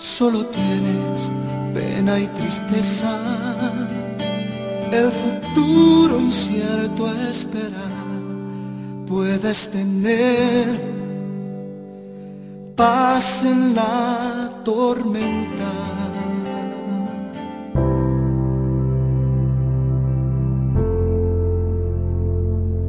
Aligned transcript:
solo 0.00 0.46
tienes 0.46 1.30
pena 1.74 2.18
y 2.18 2.26
tristeza, 2.28 3.18
el 4.90 5.12
futuro 5.12 6.18
incierto 6.18 7.06
a 7.06 7.30
esperar, 7.30 7.90
puedes 9.06 9.70
tener 9.70 10.80
paz 12.74 13.44
en 13.44 13.74
la 13.74 14.50
tormenta. 14.64 15.70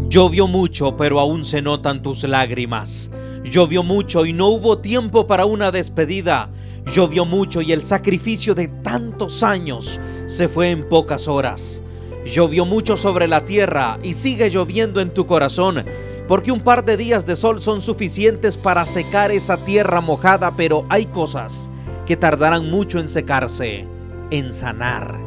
Llovió 0.08 0.48
mucho, 0.48 0.98
pero 0.98 1.20
aún 1.20 1.46
se 1.46 1.62
notan 1.62 2.02
tus 2.02 2.24
lágrimas. 2.24 3.12
Llovió 3.44 3.84
mucho 3.84 4.26
y 4.26 4.34
no 4.34 4.48
hubo 4.48 4.78
tiempo 4.78 5.26
para 5.26 5.46
una 5.46 5.72
despedida. 5.72 6.50
Llovió 6.94 7.26
mucho 7.26 7.62
y 7.62 7.72
el 7.72 7.82
sacrificio 7.82 8.54
de 8.54 8.68
tantos 8.68 9.44
años 9.44 10.00
se 10.28 10.48
fue 10.48 10.70
en 10.70 10.88
pocas 10.88 11.28
horas. 11.28 11.84
Llovió 12.26 12.66
mucho 12.66 12.98
sobre 12.98 13.28
la 13.28 13.44
tierra 13.46 13.98
y 14.04 14.14
sigue 14.14 14.50
lloviendo 14.50 15.02
en 15.02 15.14
tu 15.14 15.26
corazón, 15.26 15.84
porque 16.28 16.52
un 16.52 16.62
par 16.62 16.86
de 16.86 16.98
días 16.98 17.26
de 17.26 17.36
sol 17.36 17.62
son 17.62 17.82
suficientes 17.82 18.58
para 18.58 18.86
secar 18.86 19.32
esa 19.32 19.58
tierra 19.58 20.02
mojada, 20.02 20.56
pero 20.56 20.86
hay 20.90 21.08
cosas 21.08 21.72
que 22.06 22.16
tardarán 22.16 22.70
mucho 22.70 23.00
en 23.00 23.10
secarse, 23.10 23.86
en 24.30 24.54
sanar. 24.54 25.18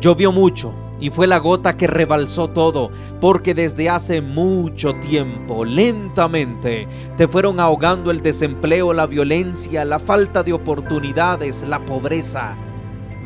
Llovió 0.00 0.30
mucho 0.30 0.74
y 1.00 1.10
fue 1.10 1.26
la 1.26 1.38
gota 1.38 1.76
que 1.76 1.86
rebalsó 1.86 2.48
todo, 2.48 2.90
porque 3.20 3.54
desde 3.54 3.88
hace 3.88 4.20
mucho 4.20 4.94
tiempo, 4.94 5.64
lentamente, 5.64 6.86
te 7.16 7.26
fueron 7.26 7.58
ahogando 7.58 8.10
el 8.10 8.20
desempleo, 8.20 8.92
la 8.92 9.06
violencia, 9.06 9.84
la 9.84 9.98
falta 9.98 10.42
de 10.42 10.52
oportunidades, 10.52 11.64
la 11.66 11.84
pobreza. 11.84 12.56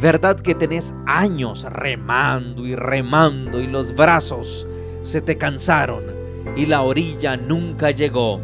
¿Verdad 0.00 0.38
que 0.38 0.54
tenés 0.54 0.94
años 1.06 1.64
remando 1.68 2.66
y 2.66 2.74
remando 2.74 3.60
y 3.60 3.66
los 3.66 3.94
brazos 3.94 4.66
se 5.02 5.20
te 5.20 5.36
cansaron 5.36 6.04
y 6.56 6.66
la 6.66 6.82
orilla 6.82 7.36
nunca 7.36 7.90
llegó? 7.90 8.40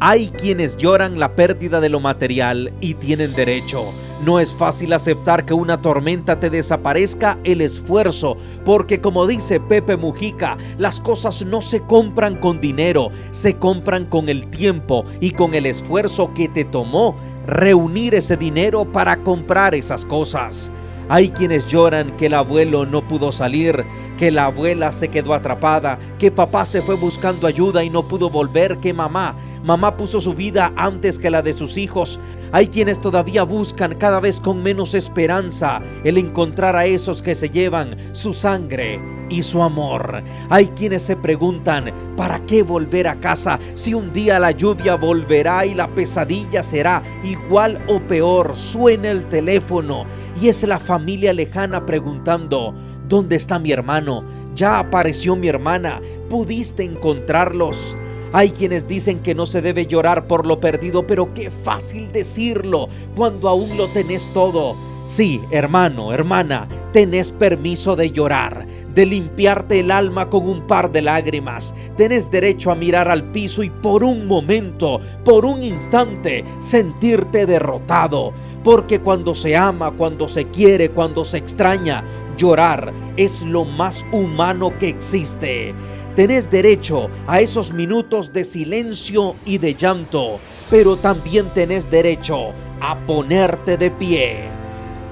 Hay 0.00 0.30
quienes 0.30 0.76
lloran 0.76 1.20
la 1.20 1.36
pérdida 1.36 1.80
de 1.80 1.88
lo 1.88 2.00
material 2.00 2.72
y 2.80 2.94
tienen 2.94 3.32
derecho. 3.34 3.92
No 4.22 4.38
es 4.38 4.54
fácil 4.54 4.92
aceptar 4.92 5.44
que 5.44 5.52
una 5.52 5.82
tormenta 5.82 6.38
te 6.38 6.48
desaparezca 6.48 7.40
el 7.42 7.60
esfuerzo, 7.60 8.36
porque 8.64 9.00
como 9.00 9.26
dice 9.26 9.58
Pepe 9.58 9.96
Mujica, 9.96 10.56
las 10.78 11.00
cosas 11.00 11.44
no 11.44 11.60
se 11.60 11.80
compran 11.80 12.36
con 12.36 12.60
dinero, 12.60 13.10
se 13.32 13.54
compran 13.54 14.06
con 14.06 14.28
el 14.28 14.46
tiempo 14.46 15.02
y 15.20 15.32
con 15.32 15.54
el 15.54 15.66
esfuerzo 15.66 16.32
que 16.34 16.48
te 16.48 16.64
tomó 16.64 17.16
reunir 17.48 18.14
ese 18.14 18.36
dinero 18.36 18.84
para 18.84 19.16
comprar 19.24 19.74
esas 19.74 20.04
cosas. 20.04 20.70
Hay 21.08 21.30
quienes 21.30 21.66
lloran 21.66 22.16
que 22.16 22.26
el 22.26 22.34
abuelo 22.34 22.86
no 22.86 23.06
pudo 23.06 23.32
salir, 23.32 23.84
que 24.18 24.30
la 24.30 24.46
abuela 24.46 24.92
se 24.92 25.08
quedó 25.08 25.34
atrapada, 25.34 25.98
que 26.18 26.30
papá 26.30 26.64
se 26.64 26.82
fue 26.82 26.94
buscando 26.94 27.46
ayuda 27.46 27.84
y 27.84 27.90
no 27.90 28.06
pudo 28.08 28.30
volver, 28.30 28.78
que 28.78 28.92
mamá, 28.92 29.36
mamá 29.64 29.96
puso 29.96 30.20
su 30.20 30.34
vida 30.34 30.72
antes 30.76 31.18
que 31.18 31.30
la 31.30 31.42
de 31.42 31.52
sus 31.52 31.76
hijos. 31.76 32.20
Hay 32.52 32.68
quienes 32.68 33.00
todavía 33.00 33.42
buscan 33.42 33.94
cada 33.96 34.20
vez 34.20 34.40
con 34.40 34.62
menos 34.62 34.94
esperanza 34.94 35.82
el 36.04 36.18
encontrar 36.18 36.76
a 36.76 36.86
esos 36.86 37.22
que 37.22 37.34
se 37.34 37.50
llevan 37.50 37.96
su 38.12 38.32
sangre 38.32 39.21
y 39.32 39.42
su 39.42 39.62
amor. 39.62 40.22
Hay 40.50 40.68
quienes 40.68 41.02
se 41.02 41.16
preguntan, 41.16 41.92
¿para 42.16 42.44
qué 42.46 42.62
volver 42.62 43.08
a 43.08 43.18
casa 43.18 43.58
si 43.74 43.94
un 43.94 44.12
día 44.12 44.38
la 44.38 44.50
lluvia 44.50 44.96
volverá 44.96 45.64
y 45.64 45.74
la 45.74 45.88
pesadilla 45.88 46.62
será 46.62 47.02
igual 47.24 47.82
o 47.88 47.98
peor? 48.00 48.54
Suena 48.54 49.10
el 49.10 49.24
teléfono 49.26 50.04
y 50.40 50.48
es 50.48 50.62
la 50.64 50.78
familia 50.78 51.32
lejana 51.32 51.86
preguntando, 51.86 52.74
¿dónde 53.08 53.36
está 53.36 53.58
mi 53.58 53.72
hermano? 53.72 54.24
¿Ya 54.54 54.78
apareció 54.78 55.34
mi 55.34 55.48
hermana? 55.48 56.00
¿Pudiste 56.28 56.84
encontrarlos? 56.84 57.96
Hay 58.34 58.50
quienes 58.50 58.88
dicen 58.88 59.20
que 59.20 59.34
no 59.34 59.44
se 59.44 59.60
debe 59.60 59.86
llorar 59.86 60.26
por 60.26 60.46
lo 60.46 60.58
perdido, 60.58 61.06
pero 61.06 61.34
qué 61.34 61.50
fácil 61.50 62.10
decirlo 62.12 62.88
cuando 63.14 63.48
aún 63.48 63.76
lo 63.76 63.88
tenés 63.88 64.30
todo. 64.32 64.91
Sí, 65.04 65.42
hermano, 65.50 66.12
hermana, 66.12 66.68
tenés 66.92 67.32
permiso 67.32 67.96
de 67.96 68.12
llorar, 68.12 68.64
de 68.94 69.04
limpiarte 69.04 69.80
el 69.80 69.90
alma 69.90 70.30
con 70.30 70.48
un 70.48 70.64
par 70.68 70.92
de 70.92 71.02
lágrimas. 71.02 71.74
Tenés 71.96 72.30
derecho 72.30 72.70
a 72.70 72.76
mirar 72.76 73.08
al 73.08 73.24
piso 73.32 73.64
y 73.64 73.70
por 73.70 74.04
un 74.04 74.28
momento, 74.28 75.00
por 75.24 75.44
un 75.44 75.60
instante, 75.60 76.44
sentirte 76.60 77.46
derrotado. 77.46 78.32
Porque 78.62 79.00
cuando 79.00 79.34
se 79.34 79.56
ama, 79.56 79.90
cuando 79.90 80.28
se 80.28 80.44
quiere, 80.50 80.90
cuando 80.90 81.24
se 81.24 81.38
extraña, 81.38 82.04
llorar 82.36 82.92
es 83.16 83.42
lo 83.42 83.64
más 83.64 84.04
humano 84.12 84.72
que 84.78 84.88
existe. 84.88 85.74
Tenés 86.14 86.48
derecho 86.48 87.08
a 87.26 87.40
esos 87.40 87.72
minutos 87.72 88.32
de 88.32 88.44
silencio 88.44 89.34
y 89.44 89.58
de 89.58 89.74
llanto, 89.74 90.38
pero 90.70 90.96
también 90.96 91.48
tenés 91.54 91.90
derecho 91.90 92.50
a 92.80 92.96
ponerte 93.04 93.76
de 93.76 93.90
pie. 93.90 94.61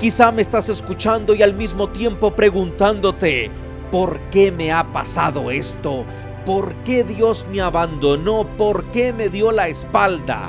Quizá 0.00 0.32
me 0.32 0.40
estás 0.40 0.70
escuchando 0.70 1.34
y 1.34 1.42
al 1.42 1.52
mismo 1.52 1.90
tiempo 1.90 2.30
preguntándote, 2.30 3.50
¿por 3.90 4.18
qué 4.30 4.50
me 4.50 4.72
ha 4.72 4.90
pasado 4.94 5.50
esto? 5.50 6.06
¿Por 6.46 6.74
qué 6.84 7.04
Dios 7.04 7.44
me 7.52 7.60
abandonó? 7.60 8.46
¿Por 8.56 8.84
qué 8.92 9.12
me 9.12 9.28
dio 9.28 9.52
la 9.52 9.68
espalda? 9.68 10.48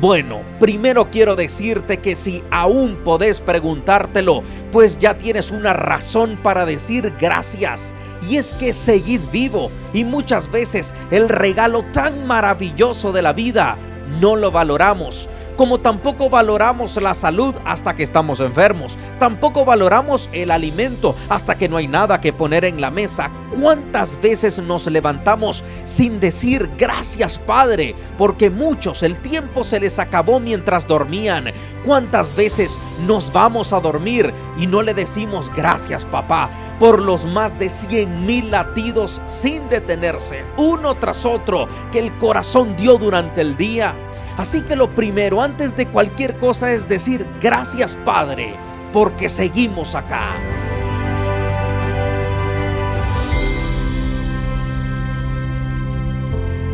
Bueno, 0.00 0.42
primero 0.60 1.10
quiero 1.10 1.34
decirte 1.34 1.98
que 1.98 2.14
si 2.14 2.44
aún 2.52 2.94
podés 3.02 3.40
preguntártelo, 3.40 4.44
pues 4.70 4.96
ya 4.96 5.18
tienes 5.18 5.50
una 5.50 5.72
razón 5.72 6.38
para 6.40 6.64
decir 6.64 7.12
gracias. 7.18 7.96
Y 8.30 8.36
es 8.36 8.54
que 8.54 8.72
seguís 8.72 9.28
vivo 9.28 9.72
y 9.92 10.04
muchas 10.04 10.48
veces 10.52 10.94
el 11.10 11.28
regalo 11.28 11.82
tan 11.92 12.28
maravilloso 12.28 13.10
de 13.10 13.22
la 13.22 13.32
vida 13.32 13.76
no 14.20 14.36
lo 14.36 14.52
valoramos 14.52 15.28
como 15.56 15.80
tampoco 15.80 16.28
valoramos 16.28 17.00
la 17.00 17.14
salud 17.14 17.54
hasta 17.64 17.94
que 17.94 18.02
estamos 18.02 18.40
enfermos, 18.40 18.98
tampoco 19.18 19.64
valoramos 19.64 20.28
el 20.32 20.50
alimento 20.50 21.14
hasta 21.28 21.56
que 21.56 21.68
no 21.68 21.76
hay 21.76 21.86
nada 21.86 22.20
que 22.20 22.32
poner 22.32 22.64
en 22.64 22.80
la 22.80 22.90
mesa. 22.90 23.30
¿Cuántas 23.60 24.20
veces 24.20 24.58
nos 24.58 24.86
levantamos 24.86 25.64
sin 25.84 26.20
decir 26.20 26.70
gracias 26.76 27.38
Padre? 27.38 27.94
Porque 28.18 28.50
muchos 28.50 29.02
el 29.02 29.18
tiempo 29.20 29.64
se 29.64 29.80
les 29.80 29.98
acabó 29.98 30.40
mientras 30.40 30.86
dormían. 30.86 31.52
¿Cuántas 31.84 32.34
veces 32.34 32.80
nos 33.06 33.32
vamos 33.32 33.72
a 33.72 33.80
dormir 33.80 34.32
y 34.58 34.66
no 34.66 34.82
le 34.82 34.94
decimos 34.94 35.50
gracias 35.54 36.04
papá 36.04 36.50
por 36.78 37.00
los 37.00 37.26
más 37.26 37.58
de 37.58 37.68
100 37.68 38.26
mil 38.26 38.50
latidos 38.50 39.20
sin 39.26 39.68
detenerse, 39.68 40.44
uno 40.56 40.96
tras 40.96 41.24
otro, 41.24 41.68
que 41.92 42.00
el 42.00 42.16
corazón 42.18 42.76
dio 42.76 42.96
durante 42.96 43.40
el 43.40 43.56
día? 43.56 43.94
Así 44.36 44.62
que 44.62 44.74
lo 44.74 44.90
primero, 44.90 45.40
antes 45.40 45.76
de 45.76 45.86
cualquier 45.86 46.38
cosa, 46.38 46.72
es 46.72 46.88
decir, 46.88 47.24
gracias 47.40 47.94
Padre, 48.04 48.56
porque 48.92 49.28
seguimos 49.28 49.94
acá. 49.94 50.34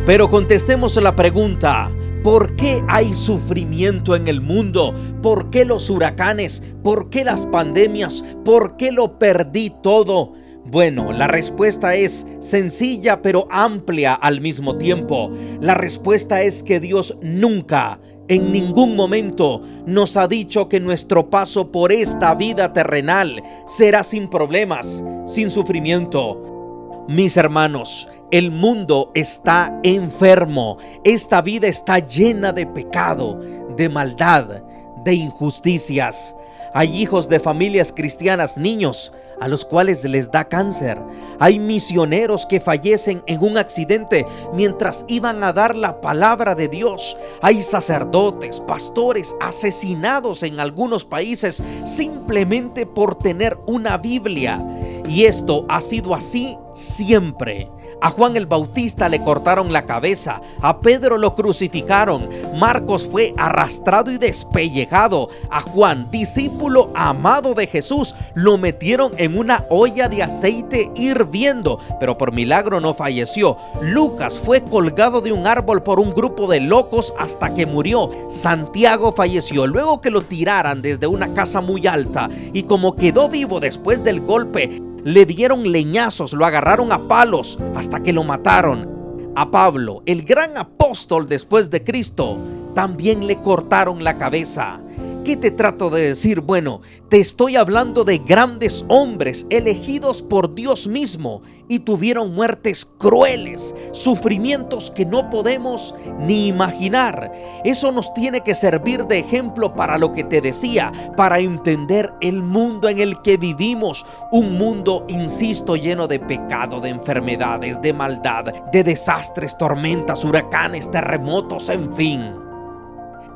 Pero 0.07 0.29
contestemos 0.31 0.97
la 0.97 1.15
pregunta, 1.15 1.91
¿por 2.23 2.55
qué 2.55 2.83
hay 2.87 3.13
sufrimiento 3.13 4.15
en 4.15 4.27
el 4.27 4.41
mundo? 4.41 4.95
¿Por 5.21 5.51
qué 5.51 5.63
los 5.63 5.91
huracanes? 5.91 6.63
¿Por 6.83 7.11
qué 7.11 7.23
las 7.23 7.45
pandemias? 7.45 8.23
¿Por 8.43 8.77
qué 8.77 8.91
lo 8.91 9.19
perdí 9.19 9.71
todo? 9.83 10.33
Bueno, 10.65 11.11
la 11.11 11.27
respuesta 11.27 11.95
es 11.95 12.25
sencilla 12.39 13.21
pero 13.21 13.47
amplia 13.49 14.13
al 14.13 14.41
mismo 14.41 14.77
tiempo. 14.77 15.31
La 15.59 15.73
respuesta 15.73 16.43
es 16.43 16.63
que 16.63 16.79
Dios 16.79 17.17
nunca, 17.21 17.99
en 18.27 18.51
ningún 18.51 18.95
momento, 18.95 19.61
nos 19.85 20.15
ha 20.15 20.27
dicho 20.27 20.69
que 20.69 20.79
nuestro 20.79 21.29
paso 21.29 21.71
por 21.71 21.91
esta 21.91 22.35
vida 22.35 22.71
terrenal 22.73 23.43
será 23.65 24.03
sin 24.03 24.29
problemas, 24.29 25.03
sin 25.25 25.49
sufrimiento. 25.49 27.05
Mis 27.09 27.35
hermanos, 27.35 28.07
el 28.31 28.51
mundo 28.51 29.11
está 29.15 29.77
enfermo, 29.83 30.77
esta 31.03 31.41
vida 31.41 31.67
está 31.67 31.99
llena 31.99 32.53
de 32.53 32.67
pecado, 32.67 33.39
de 33.75 33.89
maldad, 33.89 34.61
de 35.03 35.15
injusticias. 35.15 36.35
Hay 36.73 37.01
hijos 37.01 37.27
de 37.27 37.41
familias 37.41 37.91
cristianas, 37.91 38.57
niños, 38.57 39.11
a 39.41 39.47
los 39.47 39.65
cuales 39.65 40.05
les 40.05 40.31
da 40.31 40.45
cáncer. 40.45 41.01
Hay 41.39 41.57
misioneros 41.59 42.45
que 42.45 42.61
fallecen 42.61 43.23
en 43.25 43.43
un 43.43 43.57
accidente 43.57 44.25
mientras 44.53 45.03
iban 45.07 45.43
a 45.43 45.51
dar 45.51 45.75
la 45.75 45.99
palabra 45.99 46.53
de 46.53 46.67
Dios. 46.67 47.17
Hay 47.41 47.63
sacerdotes, 47.63 48.59
pastores 48.59 49.35
asesinados 49.41 50.43
en 50.43 50.59
algunos 50.59 51.03
países 51.03 51.61
simplemente 51.85 52.85
por 52.85 53.15
tener 53.15 53.57
una 53.65 53.97
Biblia. 53.97 54.63
Y 55.09 55.25
esto 55.25 55.65
ha 55.67 55.81
sido 55.81 56.13
así 56.13 56.55
siempre. 56.75 57.67
A 58.01 58.09
Juan 58.09 58.35
el 58.35 58.47
Bautista 58.47 59.07
le 59.09 59.21
cortaron 59.21 59.71
la 59.71 59.85
cabeza, 59.85 60.41
a 60.59 60.79
Pedro 60.79 61.19
lo 61.19 61.35
crucificaron, 61.35 62.27
Marcos 62.55 63.07
fue 63.07 63.31
arrastrado 63.37 64.09
y 64.09 64.17
despellejado, 64.17 65.29
a 65.51 65.61
Juan, 65.61 66.09
discípulo 66.09 66.89
amado 66.95 67.53
de 67.53 67.67
Jesús, 67.67 68.15
lo 68.33 68.57
metieron 68.57 69.11
en 69.17 69.37
una 69.37 69.65
olla 69.69 70.09
de 70.09 70.23
aceite 70.23 70.91
hirviendo, 70.95 71.79
pero 71.99 72.17
por 72.17 72.33
milagro 72.33 72.81
no 72.81 72.95
falleció. 72.95 73.57
Lucas 73.81 74.39
fue 74.39 74.63
colgado 74.63 75.21
de 75.21 75.31
un 75.31 75.45
árbol 75.45 75.83
por 75.83 75.99
un 75.99 76.11
grupo 76.11 76.47
de 76.47 76.59
locos 76.59 77.13
hasta 77.19 77.53
que 77.53 77.67
murió. 77.67 78.09
Santiago 78.29 79.11
falleció 79.11 79.67
luego 79.67 80.01
que 80.01 80.09
lo 80.09 80.21
tiraran 80.21 80.81
desde 80.81 81.05
una 81.05 81.35
casa 81.35 81.61
muy 81.61 81.85
alta 81.85 82.29
y 82.51 82.63
como 82.63 82.95
quedó 82.95 83.29
vivo 83.29 83.59
después 83.59 84.03
del 84.03 84.21
golpe, 84.21 84.81
le 85.03 85.25
dieron 85.25 85.71
leñazos, 85.71 86.33
lo 86.33 86.45
agarraron 86.45 86.91
a 86.91 87.07
palos 87.07 87.59
hasta 87.75 88.01
que 88.01 88.13
lo 88.13 88.23
mataron. 88.23 88.89
A 89.35 89.49
Pablo, 89.49 90.03
el 90.05 90.23
gran 90.23 90.57
apóstol 90.57 91.29
después 91.29 91.69
de 91.69 91.83
Cristo, 91.83 92.37
también 92.75 93.27
le 93.27 93.37
cortaron 93.37 94.03
la 94.03 94.17
cabeza. 94.17 94.81
¿Qué 95.23 95.37
te 95.37 95.51
trato 95.51 95.91
de 95.91 96.01
decir? 96.01 96.41
Bueno, 96.41 96.81
te 97.07 97.19
estoy 97.19 97.55
hablando 97.55 98.03
de 98.03 98.17
grandes 98.17 98.83
hombres 98.87 99.45
elegidos 99.51 100.23
por 100.23 100.55
Dios 100.55 100.87
mismo 100.87 101.43
y 101.67 101.79
tuvieron 101.79 102.33
muertes 102.33 102.85
crueles, 102.85 103.75
sufrimientos 103.91 104.89
que 104.89 105.05
no 105.05 105.29
podemos 105.29 105.93
ni 106.17 106.47
imaginar. 106.47 107.31
Eso 107.63 107.91
nos 107.91 108.15
tiene 108.15 108.41
que 108.41 108.55
servir 108.55 109.05
de 109.05 109.19
ejemplo 109.19 109.75
para 109.75 109.99
lo 109.99 110.11
que 110.11 110.23
te 110.23 110.41
decía, 110.41 110.91
para 111.15 111.39
entender 111.39 112.11
el 112.21 112.41
mundo 112.41 112.89
en 112.89 112.99
el 112.99 113.21
que 113.21 113.37
vivimos. 113.37 114.07
Un 114.31 114.57
mundo, 114.57 115.05
insisto, 115.07 115.75
lleno 115.75 116.07
de 116.07 116.19
pecado, 116.19 116.81
de 116.81 116.89
enfermedades, 116.89 117.79
de 117.79 117.93
maldad, 117.93 118.45
de 118.71 118.83
desastres, 118.83 119.55
tormentas, 119.55 120.25
huracanes, 120.25 120.89
terremotos, 120.89 121.69
en 121.69 121.93
fin. 121.93 122.50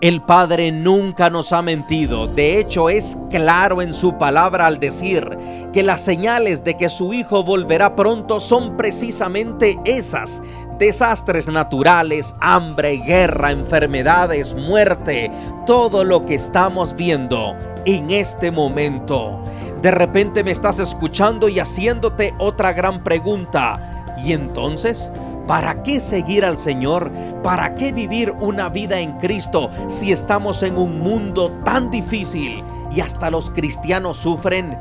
El 0.06 0.22
Padre 0.22 0.72
nunca 0.72 1.32
nos 1.32 1.52
ha 1.52 1.64
mentido, 1.64 2.28
de 2.28 2.60
hecho 2.60 2.92
es 2.92 3.18
claro 3.32 3.82
en 3.82 3.92
su 3.92 4.20
palabra 4.20 4.68
al 4.68 4.80
decir 4.80 5.36
que 5.74 5.82
las 5.82 6.00
señales 6.02 6.64
de 6.64 6.78
que 6.78 6.90
su 6.90 7.12
Hijo 7.12 7.44
volverá 7.44 7.96
pronto 7.96 8.40
son 8.40 8.78
precisamente 8.78 9.80
esas, 9.84 10.44
desastres 10.78 11.48
naturales, 11.48 12.36
hambre, 12.40 12.98
guerra, 12.98 13.50
enfermedades, 13.50 14.54
muerte, 14.54 15.32
todo 15.66 16.04
lo 16.04 16.24
que 16.24 16.36
estamos 16.36 16.96
viendo 16.96 17.56
en 17.86 18.12
este 18.12 18.52
momento. 18.52 19.44
De 19.82 19.90
repente 19.90 20.44
me 20.44 20.52
estás 20.52 20.78
escuchando 20.78 21.50
y 21.50 21.58
haciéndote 21.58 22.36
otra 22.38 22.74
gran 22.74 23.04
pregunta. 23.04 24.06
¿Y 24.24 24.34
entonces? 24.34 25.12
¿Para 25.48 25.84
qué 25.84 26.00
seguir 26.00 26.44
al 26.44 26.58
Señor? 26.58 27.12
¿Para 27.44 27.76
qué 27.76 27.92
vivir 27.92 28.32
una 28.32 28.70
vida 28.70 29.00
en 29.00 29.14
Cristo 29.20 29.70
si 29.88 30.12
estamos 30.12 30.64
en 30.64 30.78
un 30.78 31.00
mundo 31.00 31.52
tan 31.64 31.92
difícil 31.92 32.64
y 32.92 33.02
hasta 33.02 33.30
los 33.30 33.52
cristianos 33.52 34.18
sufren? 34.18 34.76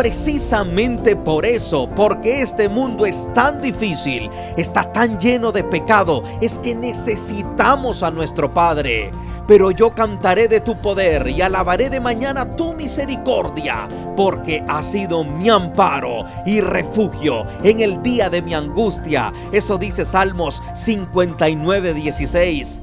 Precisamente 0.00 1.14
por 1.14 1.44
eso, 1.44 1.86
porque 1.94 2.40
este 2.40 2.70
mundo 2.70 3.04
es 3.04 3.28
tan 3.34 3.60
difícil, 3.60 4.30
está 4.56 4.90
tan 4.90 5.20
lleno 5.20 5.52
de 5.52 5.62
pecado, 5.62 6.22
es 6.40 6.58
que 6.58 6.74
necesitamos 6.74 8.02
a 8.02 8.10
nuestro 8.10 8.54
Padre 8.54 9.10
pero 9.46 9.72
yo 9.72 9.92
cantaré 9.92 10.46
de 10.46 10.60
tu 10.60 10.76
poder 10.76 11.26
y 11.26 11.42
alabaré 11.42 11.90
de 11.90 11.98
mañana 11.98 12.54
tu 12.54 12.72
misericordia, 12.72 13.88
porque 14.16 14.62
ha 14.68 14.80
sido 14.80 15.24
mi 15.24 15.48
amparo 15.48 16.24
y 16.46 16.60
refugio 16.60 17.44
en 17.64 17.80
el 17.80 18.00
día 18.00 18.30
de 18.30 18.42
mi 18.42 18.54
angustia. 18.54 19.32
Eso 19.50 19.76
dice 19.76 20.04
Salmos 20.04 20.62
59, 20.74 21.94
16. 21.94 22.80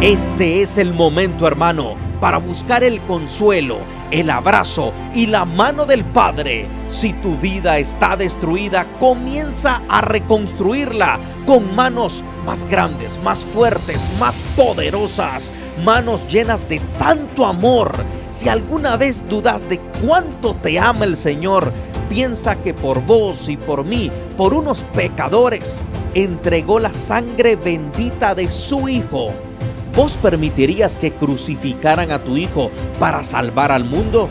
Este 0.00 0.60
es 0.60 0.76
el 0.76 0.92
momento, 0.92 1.46
hermano, 1.46 1.94
para 2.20 2.38
buscar 2.38 2.82
el 2.84 3.00
consuelo, 3.02 3.78
el 4.10 4.28
abrazo 4.28 4.92
y 5.14 5.26
la 5.26 5.44
mano 5.44 5.86
del 5.86 6.04
Padre. 6.04 6.66
Si 6.88 7.12
tu 7.14 7.36
vida 7.38 7.78
está 7.78 8.16
destruida, 8.16 8.86
comienza 8.98 9.82
a 9.88 10.02
reconstruirla 10.02 11.18
con 11.46 11.74
manos 11.74 12.22
más 12.44 12.66
grandes, 12.66 13.18
más 13.22 13.46
fuertes, 13.46 14.10
más 14.18 14.34
poderosas, 14.56 15.52
manos 15.84 16.26
llenas 16.26 16.68
de 16.68 16.80
tanto 16.98 17.46
amor. 17.46 17.94
Si 18.30 18.48
alguna 18.48 18.96
vez 18.96 19.26
dudas 19.28 19.66
de 19.68 19.78
cuánto 20.04 20.54
te 20.56 20.78
ama 20.78 21.04
el 21.04 21.16
Señor, 21.16 21.72
piensa 22.10 22.56
que 22.56 22.74
por 22.74 23.00
vos 23.06 23.48
y 23.48 23.56
por 23.56 23.84
mí, 23.84 24.10
por 24.36 24.54
unos 24.54 24.82
pecadores, 24.92 25.86
entregó 26.14 26.78
la 26.78 26.92
sangre 26.92 27.56
bendita 27.56 28.34
de 28.34 28.50
su 28.50 28.88
Hijo 28.88 29.32
¿Vos 29.96 30.16
permitirías 30.16 30.96
que 30.96 31.12
crucificaran 31.12 32.10
a 32.10 32.24
tu 32.24 32.36
hijo 32.36 32.72
para 32.98 33.22
salvar 33.22 33.70
al 33.70 33.84
mundo? 33.84 34.28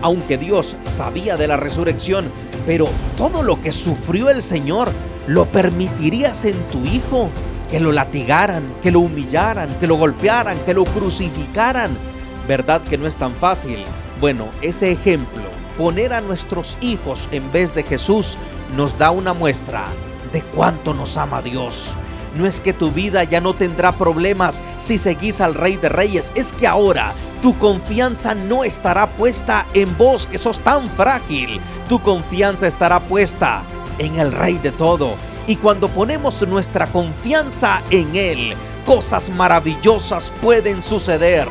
Aunque 0.00 0.38
Dios 0.38 0.76
sabía 0.84 1.36
de 1.36 1.48
la 1.48 1.56
resurrección, 1.56 2.30
pero 2.66 2.88
todo 3.16 3.42
lo 3.42 3.60
que 3.60 3.72
sufrió 3.72 4.30
el 4.30 4.42
Señor, 4.42 4.92
¿lo 5.26 5.46
permitirías 5.46 6.44
en 6.44 6.56
tu 6.68 6.84
hijo? 6.84 7.30
Que 7.68 7.80
lo 7.80 7.90
latigaran, 7.90 8.76
que 8.80 8.92
lo 8.92 9.00
humillaran, 9.00 9.76
que 9.80 9.88
lo 9.88 9.96
golpearan, 9.96 10.60
que 10.60 10.72
lo 10.74 10.84
crucificaran. 10.84 11.90
¿Verdad 12.46 12.80
que 12.80 12.96
no 12.96 13.08
es 13.08 13.16
tan 13.16 13.34
fácil? 13.34 13.84
Bueno, 14.20 14.46
ese 14.62 14.92
ejemplo, 14.92 15.42
poner 15.76 16.12
a 16.12 16.20
nuestros 16.20 16.78
hijos 16.80 17.28
en 17.32 17.50
vez 17.50 17.74
de 17.74 17.82
Jesús, 17.82 18.38
nos 18.76 18.96
da 18.96 19.10
una 19.10 19.34
muestra 19.34 19.86
de 20.32 20.42
cuánto 20.42 20.94
nos 20.94 21.16
ama 21.16 21.42
Dios. 21.42 21.96
No 22.36 22.46
es 22.46 22.60
que 22.60 22.72
tu 22.72 22.90
vida 22.90 23.24
ya 23.24 23.40
no 23.40 23.54
tendrá 23.54 23.96
problemas 23.96 24.62
si 24.76 24.98
seguís 24.98 25.40
al 25.40 25.54
Rey 25.54 25.76
de 25.76 25.88
Reyes, 25.88 26.32
es 26.34 26.52
que 26.52 26.66
ahora 26.66 27.14
tu 27.42 27.56
confianza 27.58 28.34
no 28.34 28.64
estará 28.64 29.06
puesta 29.16 29.66
en 29.74 29.96
vos 29.96 30.26
que 30.26 30.38
sos 30.38 30.60
tan 30.60 30.88
frágil. 30.90 31.60
Tu 31.88 32.00
confianza 32.00 32.66
estará 32.66 33.00
puesta 33.00 33.62
en 33.98 34.18
el 34.18 34.32
Rey 34.32 34.58
de 34.58 34.72
todo. 34.72 35.14
Y 35.46 35.56
cuando 35.56 35.88
ponemos 35.88 36.46
nuestra 36.46 36.86
confianza 36.88 37.82
en 37.90 38.16
Él, 38.16 38.54
cosas 38.84 39.30
maravillosas 39.30 40.32
pueden 40.42 40.82
suceder. 40.82 41.48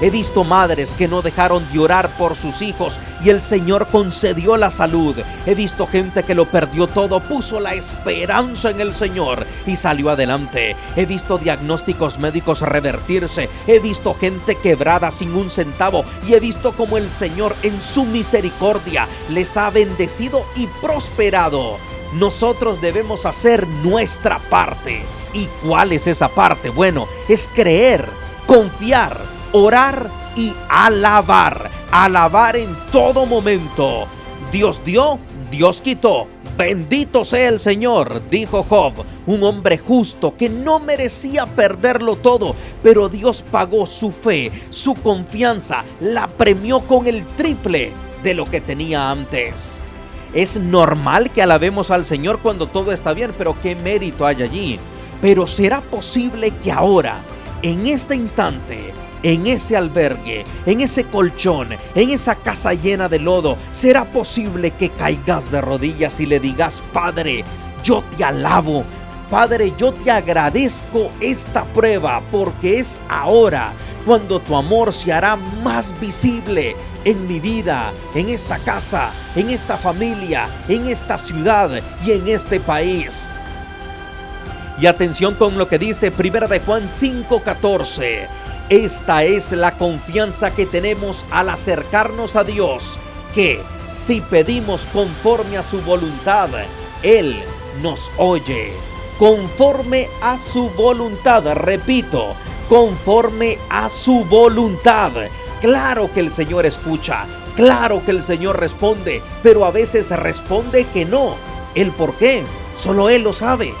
He 0.00 0.10
visto 0.10 0.44
madres 0.44 0.94
que 0.94 1.08
no 1.08 1.22
dejaron 1.22 1.68
de 1.72 1.80
orar 1.80 2.16
por 2.16 2.36
sus 2.36 2.62
hijos 2.62 3.00
y 3.24 3.30
el 3.30 3.42
Señor 3.42 3.88
concedió 3.88 4.56
la 4.56 4.70
salud. 4.70 5.16
He 5.44 5.56
visto 5.56 5.88
gente 5.88 6.22
que 6.22 6.36
lo 6.36 6.46
perdió 6.46 6.86
todo, 6.86 7.18
puso 7.18 7.58
la 7.58 7.74
esperanza 7.74 8.70
en 8.70 8.80
el 8.80 8.92
Señor 8.92 9.44
y 9.66 9.74
salió 9.74 10.10
adelante. 10.10 10.76
He 10.94 11.04
visto 11.04 11.36
diagnósticos 11.36 12.18
médicos 12.18 12.60
revertirse. 12.60 13.48
He 13.66 13.80
visto 13.80 14.14
gente 14.14 14.54
quebrada 14.54 15.10
sin 15.10 15.34
un 15.34 15.50
centavo 15.50 16.04
y 16.28 16.34
he 16.34 16.40
visto 16.40 16.72
como 16.72 16.96
el 16.96 17.10
Señor 17.10 17.56
en 17.64 17.82
su 17.82 18.04
misericordia 18.04 19.08
les 19.30 19.56
ha 19.56 19.70
bendecido 19.70 20.46
y 20.54 20.68
prosperado. 20.80 21.76
Nosotros 22.14 22.80
debemos 22.80 23.26
hacer 23.26 23.66
nuestra 23.66 24.38
parte. 24.38 25.02
¿Y 25.34 25.46
cuál 25.66 25.92
es 25.92 26.06
esa 26.06 26.28
parte? 26.28 26.70
Bueno, 26.70 27.08
es 27.28 27.50
creer, 27.52 28.08
confiar 28.46 29.37
orar 29.52 30.08
y 30.36 30.52
alabar. 30.68 31.70
Alabar 31.90 32.56
en 32.56 32.76
todo 32.90 33.26
momento. 33.26 34.06
Dios 34.52 34.82
dio, 34.84 35.18
Dios 35.50 35.80
quitó. 35.80 36.26
Bendito 36.56 37.24
sea 37.24 37.50
el 37.50 37.60
Señor, 37.60 38.20
dijo 38.30 38.64
Job, 38.64 39.04
un 39.26 39.44
hombre 39.44 39.78
justo 39.78 40.36
que 40.36 40.48
no 40.48 40.80
merecía 40.80 41.46
perderlo 41.46 42.16
todo, 42.16 42.56
pero 42.82 43.08
Dios 43.08 43.44
pagó 43.48 43.86
su 43.86 44.10
fe, 44.10 44.50
su 44.68 44.94
confianza, 44.94 45.84
la 46.00 46.26
premió 46.26 46.80
con 46.80 47.06
el 47.06 47.24
triple 47.36 47.92
de 48.24 48.34
lo 48.34 48.44
que 48.44 48.60
tenía 48.60 49.08
antes. 49.08 49.82
Es 50.34 50.56
normal 50.56 51.30
que 51.30 51.42
alabemos 51.42 51.92
al 51.92 52.04
Señor 52.04 52.40
cuando 52.40 52.66
todo 52.66 52.90
está 52.90 53.12
bien, 53.12 53.32
pero 53.38 53.54
¿qué 53.62 53.76
mérito 53.76 54.26
hay 54.26 54.42
allí? 54.42 54.80
Pero 55.22 55.46
¿será 55.46 55.80
posible 55.80 56.50
que 56.50 56.72
ahora, 56.72 57.20
en 57.62 57.86
este 57.86 58.16
instante, 58.16 58.92
en 59.22 59.46
ese 59.46 59.76
albergue, 59.76 60.44
en 60.66 60.80
ese 60.80 61.04
colchón, 61.04 61.68
en 61.94 62.10
esa 62.10 62.34
casa 62.34 62.74
llena 62.74 63.08
de 63.08 63.18
lodo, 63.18 63.56
será 63.70 64.04
posible 64.04 64.72
que 64.72 64.90
caigas 64.90 65.50
de 65.50 65.60
rodillas 65.60 66.20
y 66.20 66.26
le 66.26 66.40
digas, 66.40 66.82
Padre, 66.92 67.44
yo 67.82 68.02
te 68.16 68.24
alabo. 68.24 68.84
Padre, 69.30 69.74
yo 69.76 69.92
te 69.92 70.10
agradezco 70.10 71.10
esta 71.20 71.64
prueba 71.66 72.22
porque 72.30 72.78
es 72.78 72.98
ahora 73.10 73.74
cuando 74.06 74.40
tu 74.40 74.56
amor 74.56 74.90
se 74.90 75.12
hará 75.12 75.36
más 75.36 75.94
visible 76.00 76.74
en 77.04 77.26
mi 77.26 77.38
vida, 77.38 77.92
en 78.14 78.30
esta 78.30 78.58
casa, 78.58 79.10
en 79.36 79.50
esta 79.50 79.76
familia, 79.76 80.48
en 80.66 80.88
esta 80.88 81.18
ciudad 81.18 81.70
y 82.06 82.12
en 82.12 82.26
este 82.28 82.58
país. 82.58 83.34
Y 84.80 84.86
atención 84.86 85.34
con 85.34 85.58
lo 85.58 85.68
que 85.68 85.78
dice 85.78 86.10
1 86.10 86.48
de 86.48 86.60
Juan 86.60 86.88
5:14. 86.88 88.28
Esta 88.70 89.24
es 89.24 89.52
la 89.52 89.78
confianza 89.78 90.54
que 90.54 90.66
tenemos 90.66 91.24
al 91.30 91.48
acercarnos 91.48 92.36
a 92.36 92.44
Dios, 92.44 92.98
que 93.34 93.62
si 93.88 94.20
pedimos 94.20 94.86
conforme 94.92 95.56
a 95.56 95.62
su 95.62 95.80
voluntad, 95.80 96.50
Él 97.02 97.42
nos 97.80 98.12
oye. 98.18 98.74
Conforme 99.18 100.10
a 100.20 100.36
su 100.36 100.68
voluntad, 100.70 101.44
repito, 101.54 102.34
conforme 102.68 103.58
a 103.70 103.88
su 103.88 104.26
voluntad. 104.26 105.12
Claro 105.62 106.12
que 106.12 106.20
el 106.20 106.30
Señor 106.30 106.66
escucha, 106.66 107.24
claro 107.56 108.02
que 108.04 108.10
el 108.10 108.20
Señor 108.20 108.60
responde, 108.60 109.22
pero 109.42 109.64
a 109.64 109.70
veces 109.70 110.10
responde 110.10 110.84
que 110.92 111.06
no. 111.06 111.36
¿El 111.74 111.90
por 111.92 112.14
qué? 112.16 112.44
Solo 112.76 113.08
Él 113.08 113.22
lo 113.22 113.32
sabe. 113.32 113.72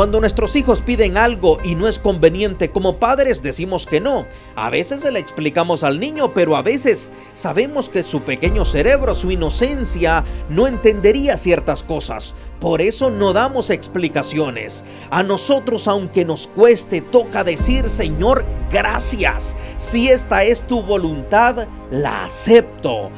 Cuando 0.00 0.18
nuestros 0.18 0.56
hijos 0.56 0.80
piden 0.80 1.18
algo 1.18 1.58
y 1.62 1.74
no 1.74 1.86
es 1.86 1.98
conveniente, 1.98 2.70
como 2.70 2.96
padres 2.96 3.42
decimos 3.42 3.86
que 3.86 4.00
no. 4.00 4.24
A 4.56 4.70
veces 4.70 5.02
se 5.02 5.12
le 5.12 5.18
explicamos 5.18 5.84
al 5.84 6.00
niño, 6.00 6.32
pero 6.32 6.56
a 6.56 6.62
veces 6.62 7.12
sabemos 7.34 7.90
que 7.90 8.02
su 8.02 8.22
pequeño 8.22 8.64
cerebro, 8.64 9.14
su 9.14 9.30
inocencia, 9.30 10.24
no 10.48 10.66
entendería 10.66 11.36
ciertas 11.36 11.82
cosas. 11.82 12.34
Por 12.60 12.80
eso 12.80 13.10
no 13.10 13.34
damos 13.34 13.68
explicaciones. 13.68 14.86
A 15.10 15.22
nosotros, 15.22 15.86
aunque 15.86 16.24
nos 16.24 16.46
cueste, 16.46 17.02
toca 17.02 17.44
decir, 17.44 17.86
Señor, 17.86 18.46
gracias. 18.72 19.54
Si 19.76 20.08
esta 20.08 20.44
es 20.44 20.66
tu 20.66 20.82
voluntad, 20.82 21.68
la 21.90 22.24
acepto. 22.24 23.10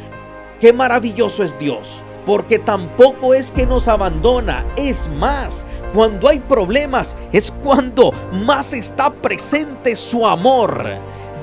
Qué 0.60 0.72
maravilloso 0.72 1.44
es 1.44 1.56
Dios 1.60 2.02
porque 2.24 2.58
tampoco 2.58 3.34
es 3.34 3.50
que 3.50 3.66
nos 3.66 3.88
abandona, 3.88 4.64
es 4.76 5.08
más, 5.08 5.66
cuando 5.94 6.28
hay 6.28 6.40
problemas 6.40 7.16
es 7.32 7.50
cuando 7.50 8.12
más 8.44 8.72
está 8.72 9.10
presente 9.10 9.96
su 9.96 10.26
amor. 10.26 10.86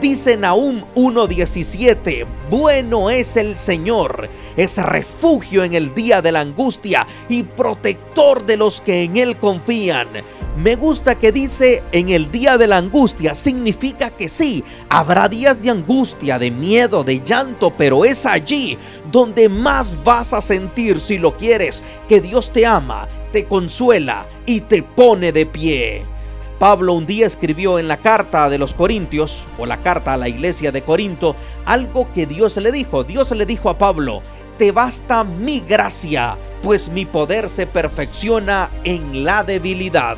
Dice 0.01 0.37
Nahum 0.37 0.85
1.17, 0.95 2.25
bueno 2.49 3.09
es 3.09 3.35
el 3.35 3.57
Señor, 3.57 4.29
es 4.55 4.77
refugio 4.77 5.65
en 5.65 5.73
el 5.73 5.93
día 5.93 6.21
de 6.21 6.31
la 6.31 6.39
angustia 6.39 7.05
y 7.27 7.43
protector 7.43 8.45
de 8.45 8.55
los 8.55 8.79
que 8.79 9.03
en 9.03 9.17
Él 9.17 9.37
confían. 9.37 10.07
Me 10.55 10.77
gusta 10.77 11.15
que 11.15 11.33
dice 11.33 11.83
en 11.91 12.07
el 12.07 12.31
día 12.31 12.57
de 12.57 12.67
la 12.67 12.77
angustia, 12.77 13.35
significa 13.35 14.09
que 14.09 14.29
sí, 14.29 14.63
habrá 14.87 15.27
días 15.27 15.61
de 15.61 15.71
angustia, 15.71 16.39
de 16.39 16.49
miedo, 16.49 17.03
de 17.03 17.19
llanto, 17.19 17.73
pero 17.75 18.05
es 18.05 18.25
allí 18.25 18.77
donde 19.11 19.49
más 19.49 20.01
vas 20.05 20.31
a 20.31 20.41
sentir, 20.41 20.97
si 20.97 21.17
lo 21.17 21.35
quieres, 21.35 21.83
que 22.07 22.21
Dios 22.21 22.53
te 22.53 22.65
ama, 22.65 23.05
te 23.33 23.43
consuela 23.43 24.25
y 24.45 24.61
te 24.61 24.81
pone 24.81 25.33
de 25.33 25.45
pie. 25.45 26.18
Pablo 26.59 26.91
un 26.91 27.05
día 27.05 27.25
escribió 27.25 27.79
en 27.79 27.87
la 27.87 27.97
carta 27.97 28.49
de 28.49 28.57
los 28.57 28.73
Corintios, 28.73 29.47
o 29.57 29.65
la 29.65 29.81
carta 29.81 30.13
a 30.13 30.17
la 30.17 30.27
iglesia 30.27 30.73
de 30.73 30.81
Corinto, 30.81 31.37
algo 31.65 32.11
que 32.11 32.25
Dios 32.25 32.57
le 32.57 32.73
dijo. 32.73 33.05
Dios 33.05 33.31
le 33.31 33.45
dijo 33.45 33.69
a 33.69 33.77
Pablo, 33.77 34.21
te 34.57 34.73
basta 34.73 35.23
mi 35.23 35.61
gracia, 35.61 36.37
pues 36.61 36.89
mi 36.89 37.05
poder 37.05 37.47
se 37.47 37.65
perfecciona 37.65 38.69
en 38.83 39.23
la 39.23 39.45
debilidad. 39.45 40.17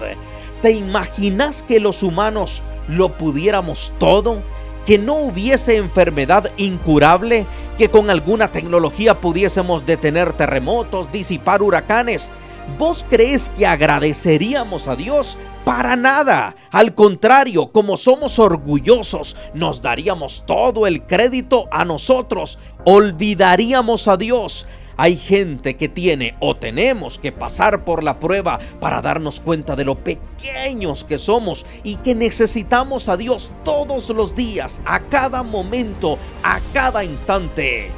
¿Te 0.63 0.71
imaginas 0.71 1.61
que 1.61 1.79
los 1.79 2.01
humanos 2.01 2.63
lo 2.87 3.15
pudiéramos 3.17 3.93
todo? 3.99 4.41
que 4.85 4.97
no 4.97 5.13
hubiese 5.13 5.77
enfermedad 5.77 6.51
incurable, 6.57 7.45
que 7.77 7.91
con 7.91 8.09
alguna 8.09 8.51
tecnología 8.51 9.21
pudiésemos 9.21 9.85
detener 9.85 10.33
terremotos, 10.33 11.11
disipar 11.11 11.61
huracanes, 11.61 12.31
¿Vos 12.77 13.05
crees 13.07 13.49
que 13.49 13.65
agradeceríamos 13.65 14.87
a 14.87 14.95
Dios? 14.95 15.37
Para 15.65 15.95
nada. 15.95 16.55
Al 16.71 16.95
contrario, 16.95 17.71
como 17.71 17.97
somos 17.97 18.39
orgullosos, 18.39 19.37
nos 19.53 19.81
daríamos 19.81 20.43
todo 20.45 20.87
el 20.87 21.05
crédito 21.05 21.67
a 21.71 21.85
nosotros. 21.85 22.59
Olvidaríamos 22.85 24.07
a 24.07 24.17
Dios. 24.17 24.65
Hay 24.97 25.17
gente 25.17 25.77
que 25.77 25.89
tiene 25.89 26.35
o 26.39 26.55
tenemos 26.55 27.17
que 27.17 27.31
pasar 27.31 27.85
por 27.85 28.03
la 28.03 28.19
prueba 28.19 28.59
para 28.79 29.01
darnos 29.01 29.39
cuenta 29.39 29.75
de 29.75 29.85
lo 29.85 30.03
pequeños 30.03 31.03
que 31.03 31.17
somos 31.17 31.65
y 31.83 31.95
que 31.97 32.13
necesitamos 32.13 33.09
a 33.09 33.17
Dios 33.17 33.51
todos 33.63 34.09
los 34.09 34.35
días, 34.35 34.81
a 34.85 34.99
cada 35.01 35.43
momento, 35.43 36.17
a 36.43 36.59
cada 36.73 37.03
instante. 37.03 37.89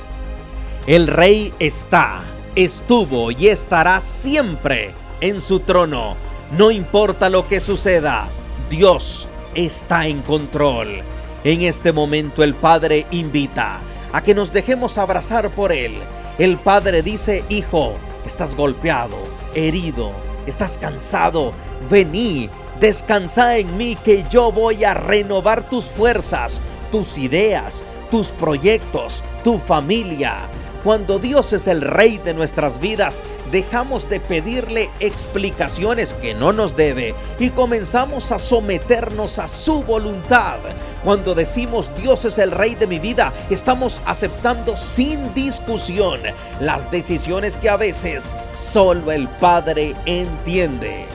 El 0.87 1.07
rey 1.07 1.53
está 1.59 2.23
estuvo 2.55 3.31
y 3.31 3.47
estará 3.47 3.99
siempre 3.99 4.93
en 5.21 5.41
su 5.41 5.59
trono. 5.59 6.15
No 6.57 6.71
importa 6.71 7.29
lo 7.29 7.47
que 7.47 7.59
suceda, 7.59 8.27
Dios 8.69 9.27
está 9.55 10.07
en 10.07 10.21
control. 10.21 11.01
En 11.43 11.61
este 11.61 11.91
momento 11.91 12.43
el 12.43 12.55
Padre 12.55 13.05
invita 13.11 13.81
a 14.11 14.21
que 14.21 14.35
nos 14.35 14.53
dejemos 14.53 14.97
abrazar 14.97 15.49
por 15.51 15.71
Él. 15.71 15.97
El 16.37 16.57
Padre 16.57 17.01
dice, 17.01 17.43
Hijo, 17.49 17.95
estás 18.25 18.55
golpeado, 18.55 19.17
herido, 19.55 20.11
estás 20.45 20.77
cansado, 20.77 21.53
vení, 21.89 22.49
descansa 22.79 23.57
en 23.57 23.75
mí 23.77 23.95
que 23.95 24.23
yo 24.29 24.51
voy 24.51 24.83
a 24.83 24.93
renovar 24.93 25.69
tus 25.69 25.85
fuerzas, 25.85 26.61
tus 26.91 27.17
ideas, 27.17 27.83
tus 28.09 28.29
proyectos, 28.29 29.23
tu 29.43 29.57
familia. 29.57 30.49
Cuando 30.83 31.17
Dios 31.17 31.53
es 31.53 31.67
el 31.67 31.81
rey 31.81 32.17
de 32.17 32.33
nuestras 32.33 32.77
vidas, 32.77 33.23
dejamos 33.51 34.09
de 34.09 34.19
pedirle 34.19 34.89
explicaciones 34.99 36.13
que 36.13 36.33
no 36.33 36.51
nos 36.51 36.75
debe 36.75 37.15
y 37.39 37.51
comenzamos 37.51 38.33
a 38.33 38.39
someternos 38.39 39.39
a 39.39 39.47
su 39.47 39.81
voluntad. 39.83 40.57
Cuando 41.01 41.35
decimos 41.35 41.89
Dios 41.95 42.25
es 42.25 42.37
el 42.37 42.51
rey 42.51 42.75
de 42.75 42.87
mi 42.87 42.99
vida, 42.99 43.31
estamos 43.49 44.01
aceptando 44.05 44.75
sin 44.75 45.33
discusión 45.33 46.19
las 46.59 46.91
decisiones 46.91 47.57
que 47.57 47.69
a 47.69 47.77
veces 47.77 48.35
solo 48.57 49.13
el 49.13 49.29
Padre 49.29 49.95
entiende. 50.05 51.05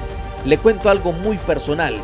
Le 0.46 0.56
cuento 0.56 0.88
algo 0.88 1.12
muy 1.12 1.36
personal. 1.36 1.96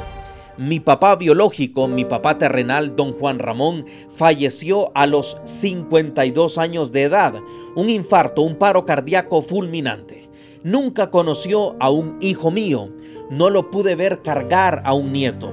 Mi 0.56 0.78
papá 0.78 1.16
biológico, 1.16 1.88
mi 1.88 2.04
papá 2.04 2.38
terrenal, 2.38 2.94
don 2.94 3.12
Juan 3.12 3.40
Ramón, 3.40 3.86
falleció 4.08 4.92
a 4.94 5.06
los 5.06 5.36
52 5.44 6.58
años 6.58 6.92
de 6.92 7.02
edad, 7.02 7.34
un 7.74 7.90
infarto, 7.90 8.42
un 8.42 8.54
paro 8.54 8.84
cardíaco 8.84 9.42
fulminante. 9.42 10.28
Nunca 10.62 11.10
conoció 11.10 11.74
a 11.80 11.90
un 11.90 12.18
hijo 12.20 12.52
mío, 12.52 12.88
no 13.30 13.50
lo 13.50 13.68
pude 13.72 13.96
ver 13.96 14.22
cargar 14.22 14.80
a 14.84 14.94
un 14.94 15.12
nieto. 15.12 15.50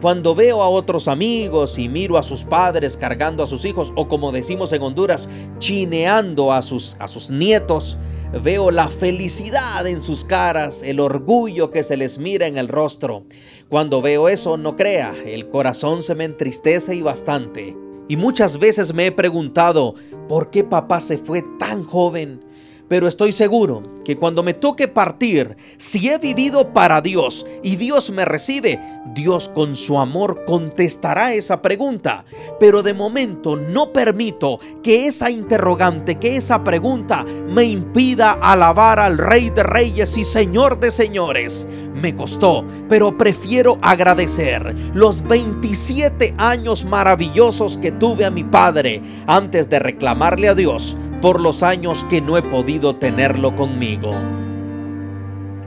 Cuando 0.00 0.36
veo 0.36 0.62
a 0.62 0.68
otros 0.68 1.08
amigos 1.08 1.76
y 1.76 1.88
miro 1.88 2.16
a 2.16 2.22
sus 2.22 2.44
padres 2.44 2.96
cargando 2.96 3.42
a 3.42 3.48
sus 3.48 3.64
hijos, 3.64 3.92
o 3.96 4.06
como 4.06 4.30
decimos 4.30 4.72
en 4.72 4.82
Honduras, 4.82 5.28
chineando 5.58 6.52
a 6.52 6.62
sus, 6.62 6.96
a 7.00 7.08
sus 7.08 7.30
nietos, 7.30 7.98
veo 8.42 8.70
la 8.70 8.88
felicidad 8.88 9.86
en 9.86 10.00
sus 10.00 10.24
caras, 10.24 10.82
el 10.82 11.00
orgullo 11.00 11.70
que 11.70 11.82
se 11.82 11.96
les 11.96 12.18
mira 12.18 12.46
en 12.46 12.58
el 12.58 12.68
rostro. 12.68 13.24
Cuando 13.68 14.02
veo 14.02 14.28
eso, 14.28 14.56
no 14.56 14.76
crea, 14.76 15.14
el 15.24 15.48
corazón 15.48 16.02
se 16.02 16.14
me 16.14 16.24
entristece 16.24 16.94
y 16.94 17.02
bastante. 17.02 17.76
Y 18.08 18.16
muchas 18.16 18.58
veces 18.58 18.94
me 18.94 19.06
he 19.06 19.12
preguntado, 19.12 19.94
¿por 20.28 20.50
qué 20.50 20.62
papá 20.62 21.00
se 21.00 21.18
fue 21.18 21.44
tan 21.58 21.82
joven? 21.82 22.45
Pero 22.88 23.08
estoy 23.08 23.32
seguro 23.32 23.82
que 24.04 24.16
cuando 24.16 24.42
me 24.42 24.54
toque 24.54 24.86
partir, 24.86 25.56
si 25.78 26.08
he 26.08 26.18
vivido 26.18 26.72
para 26.72 27.00
Dios 27.00 27.44
y 27.62 27.76
Dios 27.76 28.10
me 28.10 28.24
recibe, 28.24 28.80
Dios 29.14 29.48
con 29.48 29.74
su 29.74 29.98
amor 29.98 30.44
contestará 30.44 31.34
esa 31.34 31.60
pregunta. 31.60 32.24
Pero 32.60 32.82
de 32.82 32.94
momento 32.94 33.56
no 33.56 33.92
permito 33.92 34.60
que 34.82 35.06
esa 35.06 35.30
interrogante, 35.30 36.16
que 36.16 36.36
esa 36.36 36.62
pregunta 36.62 37.24
me 37.48 37.64
impida 37.64 38.32
alabar 38.32 39.00
al 39.00 39.18
Rey 39.18 39.50
de 39.50 39.64
Reyes 39.64 40.16
y 40.16 40.24
Señor 40.24 40.78
de 40.78 40.90
Señores. 40.92 41.66
Me 41.94 42.14
costó, 42.14 42.64
pero 42.88 43.16
prefiero 43.16 43.78
agradecer 43.80 44.74
los 44.94 45.26
27 45.26 46.34
años 46.36 46.84
maravillosos 46.84 47.78
que 47.78 47.90
tuve 47.90 48.24
a 48.26 48.30
mi 48.30 48.44
Padre 48.44 49.02
antes 49.26 49.70
de 49.70 49.78
reclamarle 49.78 50.48
a 50.48 50.54
Dios 50.54 50.96
por 51.20 51.40
los 51.40 51.62
años 51.62 52.04
que 52.04 52.20
no 52.20 52.36
he 52.36 52.42
podido 52.42 52.96
tenerlo 52.96 53.54
conmigo. 53.54 54.14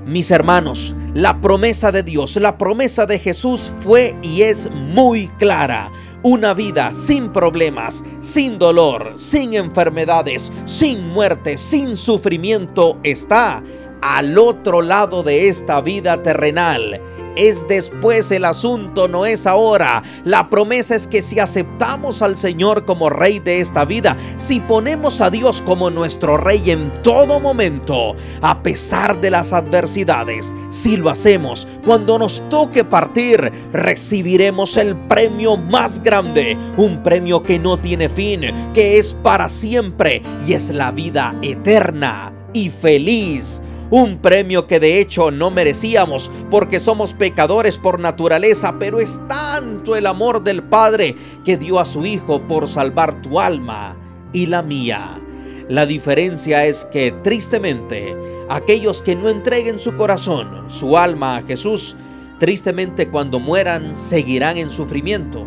Mis 0.06 0.32
hermanos, 0.32 0.96
la 1.14 1.40
promesa 1.40 1.92
de 1.92 2.02
Dios, 2.02 2.36
la 2.38 2.58
promesa 2.58 3.06
de 3.06 3.20
Jesús 3.20 3.72
fue 3.78 4.16
y 4.24 4.42
es 4.42 4.70
muy 4.72 5.28
clara. 5.38 5.92
Una 6.24 6.54
vida 6.54 6.92
sin 6.92 7.32
problemas, 7.32 8.04
sin 8.20 8.58
dolor, 8.58 9.14
sin 9.18 9.54
enfermedades, 9.54 10.52
sin 10.66 11.08
muerte, 11.10 11.58
sin 11.58 11.96
sufrimiento 11.96 12.98
está 13.04 13.64
al 14.02 14.38
otro 14.38 14.82
lado 14.82 15.24
de 15.24 15.48
esta 15.48 15.82
vida 15.82 16.22
terrenal 16.24 17.02
es 17.40 17.66
después 17.68 18.32
el 18.32 18.44
asunto, 18.44 19.08
no 19.08 19.26
es 19.26 19.48
ahora. 19.48 20.04
La 20.26 20.50
promesa 20.50 20.96
es 20.96 21.08
que 21.08 21.22
si 21.22 21.40
aceptamos 21.40 22.22
al 22.22 22.36
Señor 22.36 22.84
como 22.84 23.10
Rey 23.10 23.40
de 23.40 23.62
esta 23.62 23.86
vida, 23.86 24.18
si 24.36 24.60
ponemos 24.60 25.22
a 25.22 25.30
Dios 25.30 25.62
como 25.62 25.90
nuestro 25.90 26.36
Rey 26.36 26.70
en 26.70 26.92
todo 27.02 27.40
momento, 27.40 28.16
a 28.42 28.62
pesar 28.62 29.22
de 29.22 29.32
las 29.32 29.54
adversidades, 29.54 30.54
si 30.70 30.98
lo 30.98 31.10
hacemos, 31.10 31.66
cuando 31.86 32.20
nos 32.20 32.48
toque 32.50 32.84
partir, 32.84 33.52
recibiremos 33.72 34.76
el 34.76 34.96
premio 34.96 35.56
más 35.56 36.04
grande, 36.04 36.58
un 36.76 37.02
premio 37.04 37.42
que 37.42 37.58
no 37.58 37.78
tiene 37.78 38.10
fin, 38.10 38.42
que 38.74 38.98
es 38.98 39.14
para 39.14 39.48
siempre 39.48 40.22
y 40.46 40.54
es 40.54 40.70
la 40.72 40.92
vida 40.92 41.34
eterna 41.42 42.34
y 42.54 42.70
feliz 42.70 43.62
un 43.92 44.20
premio 44.20 44.68
que 44.68 44.80
de 44.80 45.00
hecho 45.00 45.32
no 45.32 45.50
merecíamos 45.50 46.32
porque 46.50 46.80
somos 46.80 47.14
pecadores 47.14 47.78
por 47.78 48.00
naturaleza, 48.00 48.78
pero 48.80 49.00
es 49.00 49.20
tanto 49.28 49.96
el 49.96 50.06
amor 50.06 50.44
del 50.44 50.64
Padre 50.64 51.16
que 51.44 51.58
dio 51.58 51.80
a 51.80 51.86
su 51.86 52.06
Hijo 52.06 52.42
por 52.48 52.68
salvar 52.68 53.22
tu 53.22 53.40
alma 53.40 53.96
y 54.32 54.46
la 54.46 54.62
mía. 54.62 55.20
La 55.68 55.86
diferencia 55.86 56.66
es 56.66 56.86
que 56.86 57.12
tristemente 57.24 58.16
aquellos 58.50 59.02
que 59.02 59.16
no 59.16 59.30
entreguen 59.30 59.80
su 59.80 59.96
corazón, 59.96 60.70
su 60.70 60.98
alma 60.98 61.38
a 61.38 61.42
Jesús, 61.42 61.96
tristemente 62.40 63.10
cuando 63.10 63.40
mueran 63.40 63.96
seguirán 63.96 64.58
en 64.58 64.70
sufrimiento 64.70 65.46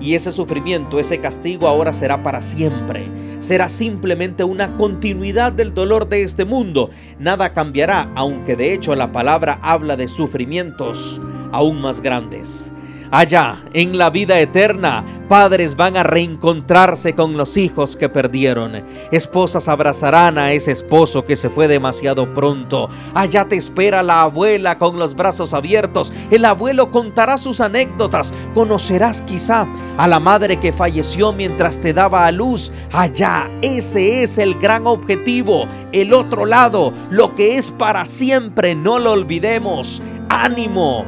y 0.00 0.14
ese 0.14 0.32
sufrimiento, 0.32 0.98
ese 0.98 1.20
castigo 1.20 1.68
ahora 1.68 1.92
será 1.92 2.22
para 2.22 2.42
siempre. 2.42 3.06
Será 3.38 3.68
simplemente 3.68 4.44
una 4.44 4.76
continuidad 4.76 5.52
del 5.52 5.74
dolor 5.74 6.08
de 6.08 6.22
este 6.22 6.44
mundo. 6.44 6.90
Nada 7.18 7.52
cambiará, 7.52 8.10
aunque 8.14 8.56
de 8.56 8.72
hecho 8.72 8.94
la 8.94 9.12
palabra 9.12 9.58
habla 9.62 9.96
de 9.96 10.08
sufrimientos 10.08 11.20
aún 11.52 11.80
más 11.80 12.00
grandes. 12.00 12.72
Allá, 13.14 13.58
en 13.72 13.96
la 13.96 14.10
vida 14.10 14.40
eterna, 14.40 15.04
padres 15.28 15.76
van 15.76 15.96
a 15.96 16.02
reencontrarse 16.02 17.14
con 17.14 17.36
los 17.36 17.56
hijos 17.56 17.94
que 17.94 18.08
perdieron. 18.08 18.84
Esposas 19.12 19.68
abrazarán 19.68 20.36
a 20.36 20.50
ese 20.50 20.72
esposo 20.72 21.24
que 21.24 21.36
se 21.36 21.48
fue 21.48 21.68
demasiado 21.68 22.34
pronto. 22.34 22.88
Allá 23.14 23.44
te 23.44 23.54
espera 23.54 24.02
la 24.02 24.22
abuela 24.22 24.78
con 24.78 24.98
los 24.98 25.14
brazos 25.14 25.54
abiertos. 25.54 26.12
El 26.32 26.44
abuelo 26.44 26.90
contará 26.90 27.38
sus 27.38 27.60
anécdotas. 27.60 28.34
Conocerás 28.52 29.22
quizá 29.22 29.68
a 29.96 30.08
la 30.08 30.18
madre 30.18 30.58
que 30.58 30.72
falleció 30.72 31.32
mientras 31.32 31.78
te 31.78 31.92
daba 31.92 32.26
a 32.26 32.32
luz. 32.32 32.72
Allá, 32.92 33.48
ese 33.62 34.24
es 34.24 34.38
el 34.38 34.56
gran 34.58 34.88
objetivo. 34.88 35.68
El 35.92 36.14
otro 36.14 36.46
lado, 36.46 36.92
lo 37.10 37.36
que 37.36 37.58
es 37.58 37.70
para 37.70 38.06
siempre, 38.06 38.74
no 38.74 38.98
lo 38.98 39.12
olvidemos. 39.12 40.02
Ánimo 40.28 41.04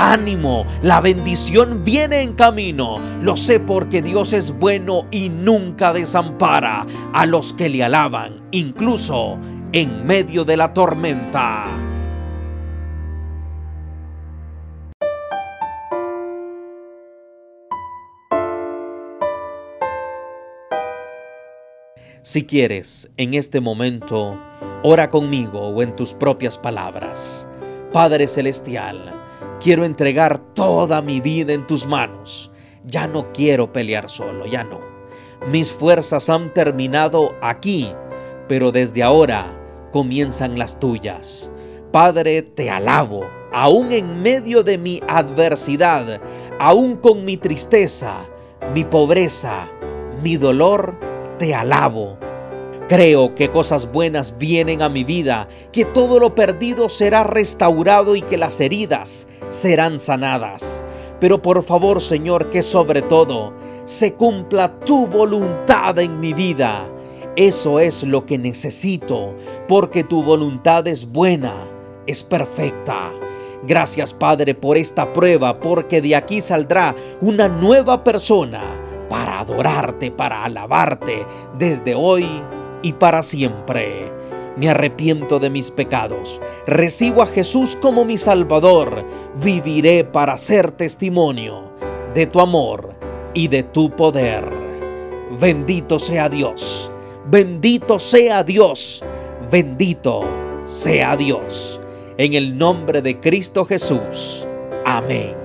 ánimo, 0.00 0.64
la 0.82 1.00
bendición 1.00 1.84
viene 1.84 2.22
en 2.22 2.32
camino. 2.32 2.98
Lo 3.20 3.36
sé 3.36 3.60
porque 3.60 4.00
Dios 4.00 4.32
es 4.32 4.58
bueno 4.58 5.06
y 5.10 5.28
nunca 5.28 5.92
desampara 5.92 6.86
a 7.12 7.26
los 7.26 7.52
que 7.52 7.68
le 7.68 7.84
alaban, 7.84 8.48
incluso 8.50 9.38
en 9.72 10.06
medio 10.06 10.44
de 10.44 10.56
la 10.56 10.72
tormenta. 10.72 11.66
Si 22.22 22.44
quieres, 22.44 23.10
en 23.16 23.34
este 23.34 23.60
momento, 23.60 24.38
ora 24.82 25.08
conmigo 25.08 25.60
o 25.60 25.82
en 25.82 25.96
tus 25.96 26.14
propias 26.14 26.58
palabras. 26.58 27.46
Padre 27.92 28.28
Celestial, 28.28 29.29
Quiero 29.60 29.84
entregar 29.84 30.38
toda 30.54 31.02
mi 31.02 31.20
vida 31.20 31.52
en 31.52 31.66
tus 31.66 31.86
manos. 31.86 32.50
Ya 32.86 33.06
no 33.06 33.30
quiero 33.32 33.70
pelear 33.70 34.08
solo, 34.08 34.46
ya 34.46 34.64
no. 34.64 34.80
Mis 35.50 35.70
fuerzas 35.70 36.30
han 36.30 36.54
terminado 36.54 37.34
aquí, 37.42 37.92
pero 38.48 38.72
desde 38.72 39.02
ahora 39.02 39.54
comienzan 39.92 40.58
las 40.58 40.80
tuyas. 40.80 41.52
Padre, 41.92 42.40
te 42.40 42.70
alabo, 42.70 43.26
aún 43.52 43.92
en 43.92 44.22
medio 44.22 44.62
de 44.62 44.78
mi 44.78 45.02
adversidad, 45.06 46.22
aún 46.58 46.96
con 46.96 47.26
mi 47.26 47.36
tristeza, 47.36 48.24
mi 48.72 48.84
pobreza, 48.84 49.68
mi 50.22 50.38
dolor, 50.38 50.98
te 51.38 51.54
alabo 51.54 52.16
Creo 52.90 53.36
que 53.36 53.52
cosas 53.52 53.92
buenas 53.92 54.36
vienen 54.36 54.82
a 54.82 54.88
mi 54.88 55.04
vida, 55.04 55.46
que 55.70 55.84
todo 55.84 56.18
lo 56.18 56.34
perdido 56.34 56.88
será 56.88 57.22
restaurado 57.22 58.16
y 58.16 58.22
que 58.22 58.36
las 58.36 58.60
heridas 58.60 59.28
serán 59.46 60.00
sanadas. 60.00 60.82
Pero 61.20 61.40
por 61.40 61.62
favor, 61.62 62.02
Señor, 62.02 62.50
que 62.50 62.64
sobre 62.64 63.02
todo 63.02 63.52
se 63.84 64.14
cumpla 64.14 64.80
tu 64.80 65.06
voluntad 65.06 66.00
en 66.00 66.18
mi 66.18 66.32
vida. 66.32 66.84
Eso 67.36 67.78
es 67.78 68.02
lo 68.02 68.26
que 68.26 68.38
necesito, 68.38 69.36
porque 69.68 70.02
tu 70.02 70.24
voluntad 70.24 70.88
es 70.88 71.12
buena, 71.12 71.54
es 72.08 72.24
perfecta. 72.24 73.12
Gracias, 73.62 74.12
Padre, 74.12 74.56
por 74.56 74.76
esta 74.76 75.12
prueba, 75.12 75.60
porque 75.60 76.02
de 76.02 76.16
aquí 76.16 76.40
saldrá 76.40 76.96
una 77.20 77.46
nueva 77.46 78.02
persona 78.02 78.62
para 79.08 79.38
adorarte, 79.38 80.10
para 80.10 80.44
alabarte 80.44 81.24
desde 81.56 81.94
hoy 81.94 82.26
y 82.82 82.94
para 82.94 83.22
siempre. 83.22 84.10
Me 84.56 84.68
arrepiento 84.68 85.38
de 85.38 85.48
mis 85.48 85.70
pecados, 85.70 86.40
recibo 86.66 87.22
a 87.22 87.26
Jesús 87.26 87.76
como 87.80 88.04
mi 88.04 88.16
Salvador, 88.16 89.04
viviré 89.42 90.04
para 90.04 90.36
ser 90.36 90.70
testimonio 90.72 91.70
de 92.12 92.26
tu 92.26 92.40
amor 92.40 92.94
y 93.32 93.48
de 93.48 93.62
tu 93.62 93.90
poder. 93.90 94.50
Bendito 95.38 95.98
sea 95.98 96.28
Dios, 96.28 96.90
bendito 97.30 97.98
sea 97.98 98.42
Dios, 98.42 99.04
bendito 99.50 100.24
sea 100.66 101.16
Dios. 101.16 101.80
En 102.18 102.34
el 102.34 102.58
nombre 102.58 103.00
de 103.00 103.18
Cristo 103.18 103.64
Jesús. 103.64 104.46
Amén. 104.84 105.39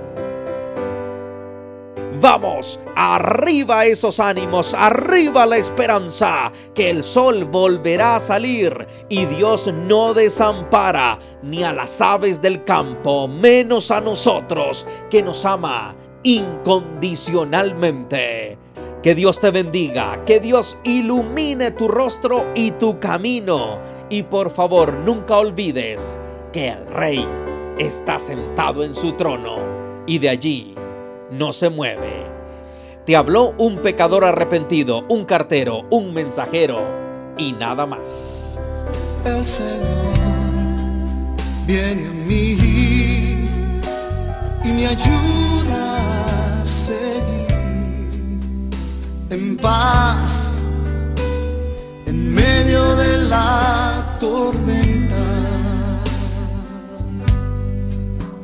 Vamos, 2.26 2.80
arriba 2.96 3.86
esos 3.86 4.20
ánimos, 4.20 4.74
arriba 4.74 5.46
la 5.46 5.58
esperanza, 5.58 6.52
que 6.74 6.90
el 6.90 7.04
sol 7.04 7.44
volverá 7.44 8.16
a 8.16 8.20
salir 8.20 8.88
y 9.10 9.28
Dios 9.28 9.72
no 9.72 10.16
desampara 10.16 11.20
ni 11.44 11.64
a 11.64 11.72
las 11.72 12.02
aves 12.02 12.42
del 12.42 12.64
campo, 12.64 13.28
menos 13.28 13.92
a 13.92 14.02
nosotros, 14.02 14.88
que 15.12 15.22
nos 15.22 15.46
ama 15.46 15.96
incondicionalmente. 16.24 18.58
Que 19.04 19.14
Dios 19.14 19.40
te 19.40 19.52
bendiga, 19.52 20.26
que 20.26 20.40
Dios 20.40 20.78
ilumine 20.84 21.70
tu 21.70 21.88
rostro 21.88 22.48
y 22.56 22.72
tu 22.72 23.00
camino. 23.00 23.78
Y 24.10 24.24
por 24.24 24.50
favor, 24.50 24.96
nunca 24.96 25.38
olvides 25.38 26.20
que 26.52 26.70
el 26.70 26.88
rey 26.88 27.24
está 27.78 28.18
sentado 28.18 28.84
en 28.84 28.96
su 28.96 29.12
trono 29.12 29.58
y 30.08 30.18
de 30.18 30.30
allí 30.30 30.76
no 31.32 31.54
se 31.54 31.70
mueve. 31.70 32.26
Te 33.06 33.16
habló 33.16 33.54
un 33.58 33.78
pecador 33.78 34.24
arrepentido, 34.26 35.06
un 35.10 35.26
cartero, 35.26 35.84
un 35.92 36.14
mensajero 36.14 36.82
y 37.38 37.54
nada 37.54 37.86
más. 37.86 38.60
El 39.24 39.46
Señor 39.46 40.16
viene 41.68 42.08
a 42.08 42.12
mí 42.28 42.58
y 44.64 44.68
me 44.72 44.88
ayuda 44.88 46.62
a 46.62 46.66
seguir 46.66 47.48
en 49.30 49.58
paz 49.58 50.52
en 52.08 52.34
medio 52.34 52.96
de 52.96 53.18
la 53.26 54.18
tormenta. 54.20 55.16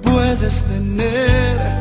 Puedes 0.03 0.63
tener 0.65 1.80